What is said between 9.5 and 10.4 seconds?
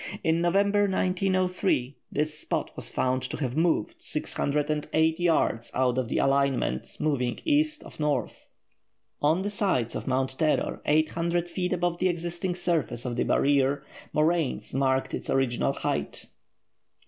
sides of Mount